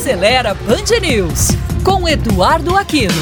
Acelera 0.00 0.54
Band 0.54 0.98
News 1.02 1.48
com 1.84 2.08
Eduardo 2.08 2.74
Aquino. 2.74 3.12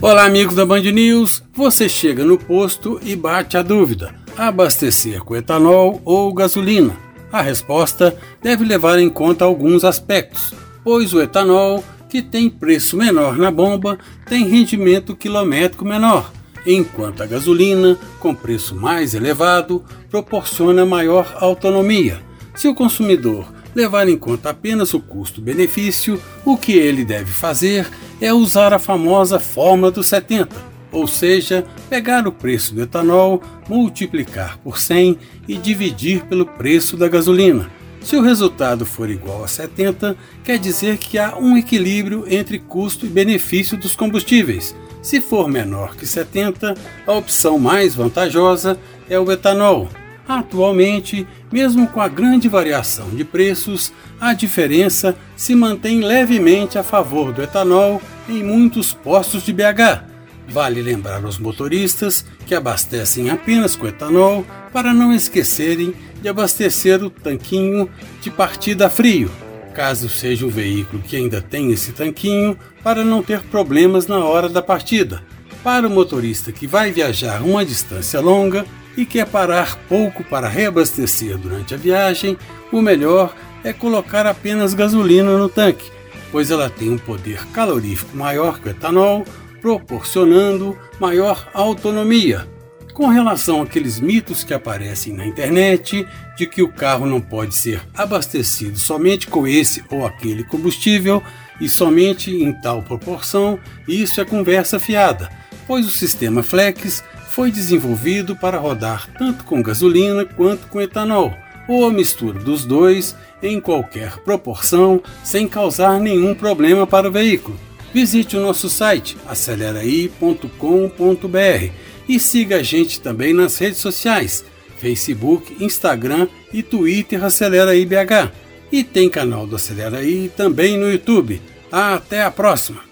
Olá, 0.00 0.24
amigos 0.24 0.54
da 0.54 0.64
Band 0.64 0.82
News. 0.82 1.42
Você 1.52 1.88
chega 1.88 2.24
no 2.24 2.38
posto 2.38 3.00
e 3.02 3.16
bate 3.16 3.56
a 3.56 3.62
dúvida: 3.62 4.14
abastecer 4.38 5.20
com 5.24 5.34
etanol 5.34 6.00
ou 6.04 6.32
gasolina? 6.32 6.96
A 7.32 7.42
resposta 7.42 8.16
deve 8.40 8.64
levar 8.64 9.00
em 9.00 9.10
conta 9.10 9.44
alguns 9.44 9.84
aspectos, 9.84 10.54
pois 10.84 11.12
o 11.12 11.20
etanol, 11.20 11.82
que 12.08 12.22
tem 12.22 12.48
preço 12.48 12.96
menor 12.96 13.36
na 13.36 13.50
bomba, 13.50 13.98
tem 14.26 14.46
rendimento 14.46 15.16
quilométrico 15.16 15.84
menor 15.84 16.30
enquanto 16.66 17.22
a 17.22 17.26
gasolina, 17.26 17.98
com 18.18 18.34
preço 18.34 18.74
mais 18.74 19.14
elevado, 19.14 19.84
proporciona 20.10 20.86
maior 20.86 21.36
autonomia. 21.40 22.20
Se 22.54 22.68
o 22.68 22.74
consumidor 22.74 23.46
levar 23.74 24.08
em 24.08 24.16
conta 24.16 24.50
apenas 24.50 24.92
o 24.94 25.00
custo-benefício, 25.00 26.20
o 26.44 26.56
que 26.56 26.72
ele 26.72 27.04
deve 27.04 27.32
fazer 27.32 27.88
é 28.20 28.32
usar 28.32 28.72
a 28.72 28.78
famosa 28.78 29.40
fórmula 29.40 29.90
dos 29.90 30.06
70, 30.06 30.72
ou 30.90 31.06
seja, 31.06 31.64
pegar 31.88 32.28
o 32.28 32.32
preço 32.32 32.74
do 32.74 32.82
etanol, 32.82 33.42
multiplicar 33.68 34.58
por 34.58 34.78
100 34.78 35.18
e 35.48 35.56
dividir 35.56 36.24
pelo 36.26 36.44
preço 36.44 36.96
da 36.96 37.08
gasolina. 37.08 37.70
Se 38.02 38.16
o 38.16 38.20
resultado 38.20 38.84
for 38.84 39.08
igual 39.08 39.44
a 39.44 39.48
70, 39.48 40.16
quer 40.44 40.58
dizer 40.58 40.98
que 40.98 41.18
há 41.18 41.36
um 41.36 41.56
equilíbrio 41.56 42.26
entre 42.28 42.58
custo 42.58 43.06
e 43.06 43.08
benefício 43.08 43.76
dos 43.78 43.94
combustíveis. 43.94 44.74
Se 45.02 45.20
for 45.20 45.48
menor 45.48 45.96
que 45.96 46.06
70, 46.06 46.76
a 47.04 47.12
opção 47.12 47.58
mais 47.58 47.92
vantajosa 47.92 48.78
é 49.10 49.18
o 49.18 49.30
etanol. 49.32 49.88
Atualmente, 50.28 51.26
mesmo 51.50 51.88
com 51.88 52.00
a 52.00 52.06
grande 52.06 52.48
variação 52.48 53.10
de 53.10 53.24
preços, 53.24 53.92
a 54.20 54.32
diferença 54.32 55.16
se 55.36 55.56
mantém 55.56 56.02
levemente 56.02 56.78
a 56.78 56.84
favor 56.84 57.32
do 57.32 57.42
etanol 57.42 58.00
em 58.28 58.44
muitos 58.44 58.94
postos 58.94 59.42
de 59.42 59.52
BH. 59.52 60.04
Vale 60.48 60.80
lembrar 60.80 61.24
aos 61.24 61.36
motoristas 61.36 62.24
que 62.46 62.54
abastecem 62.54 63.28
apenas 63.28 63.74
com 63.74 63.88
etanol 63.88 64.46
para 64.72 64.94
não 64.94 65.12
esquecerem 65.12 65.94
de 66.22 66.28
abastecer 66.28 67.02
o 67.02 67.10
tanquinho 67.10 67.90
de 68.20 68.30
partida 68.30 68.88
frio 68.88 69.28
caso 69.72 70.08
seja 70.08 70.46
o 70.46 70.50
veículo 70.50 71.02
que 71.02 71.16
ainda 71.16 71.40
tem 71.40 71.72
esse 71.72 71.92
tanquinho, 71.92 72.56
para 72.82 73.04
não 73.04 73.22
ter 73.22 73.40
problemas 73.40 74.06
na 74.06 74.24
hora 74.24 74.48
da 74.48 74.62
partida. 74.62 75.22
Para 75.64 75.86
o 75.86 75.90
motorista 75.90 76.52
que 76.52 76.66
vai 76.66 76.92
viajar 76.92 77.42
uma 77.42 77.64
distância 77.64 78.20
longa 78.20 78.64
e 78.96 79.06
quer 79.06 79.26
parar 79.26 79.76
pouco 79.88 80.22
para 80.22 80.48
reabastecer 80.48 81.38
durante 81.38 81.74
a 81.74 81.76
viagem, 81.76 82.36
o 82.70 82.82
melhor 82.82 83.34
é 83.64 83.72
colocar 83.72 84.26
apenas 84.26 84.74
gasolina 84.74 85.38
no 85.38 85.48
tanque, 85.48 85.90
pois 86.30 86.50
ela 86.50 86.68
tem 86.68 86.90
um 86.90 86.98
poder 86.98 87.46
calorífico 87.48 88.16
maior 88.16 88.58
que 88.58 88.68
o 88.68 88.70
etanol, 88.70 89.24
proporcionando 89.60 90.76
maior 91.00 91.48
autonomia 91.54 92.46
com 92.92 93.08
relação 93.08 93.62
àqueles 93.62 93.98
mitos 93.98 94.44
que 94.44 94.54
aparecem 94.54 95.12
na 95.12 95.26
internet 95.26 96.06
de 96.36 96.46
que 96.46 96.62
o 96.62 96.72
carro 96.72 97.06
não 97.06 97.20
pode 97.20 97.54
ser 97.54 97.82
abastecido 97.94 98.78
somente 98.78 99.26
com 99.26 99.46
esse 99.46 99.82
ou 99.90 100.06
aquele 100.06 100.44
combustível 100.44 101.22
e 101.60 101.68
somente 101.68 102.30
em 102.30 102.52
tal 102.52 102.82
proporção, 102.82 103.58
isso 103.86 104.20
é 104.20 104.24
conversa 104.24 104.78
fiada, 104.78 105.30
pois 105.66 105.86
o 105.86 105.90
sistema 105.90 106.42
Flex 106.42 107.02
foi 107.28 107.50
desenvolvido 107.50 108.36
para 108.36 108.58
rodar 108.58 109.08
tanto 109.18 109.44
com 109.44 109.62
gasolina 109.62 110.24
quanto 110.24 110.66
com 110.66 110.80
etanol, 110.80 111.34
ou 111.68 111.86
a 111.86 111.90
mistura 111.90 112.38
dos 112.38 112.64
dois 112.64 113.16
em 113.42 113.60
qualquer 113.60 114.18
proporção 114.18 115.02
sem 115.24 115.48
causar 115.48 115.98
nenhum 115.98 116.34
problema 116.34 116.86
para 116.86 117.08
o 117.08 117.12
veículo. 117.12 117.58
Visite 117.94 118.36
o 118.36 118.40
nosso 118.40 118.68
site 118.68 119.16
aceleraí.com.br 119.26 121.91
e 122.08 122.18
siga 122.18 122.56
a 122.56 122.62
gente 122.62 123.00
também 123.00 123.32
nas 123.32 123.58
redes 123.58 123.78
sociais, 123.78 124.44
Facebook, 124.78 125.62
Instagram 125.64 126.28
e 126.52 126.62
Twitter 126.62 127.24
Acelera 127.24 127.76
IBH. 127.76 128.32
E 128.70 128.82
tem 128.82 129.08
canal 129.08 129.46
do 129.46 129.56
Acelera 129.56 130.02
I 130.02 130.30
também 130.36 130.78
no 130.78 130.90
YouTube. 130.90 131.40
Até 131.70 132.22
a 132.22 132.30
próxima! 132.30 132.91